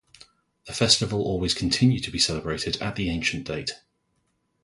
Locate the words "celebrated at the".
2.17-3.11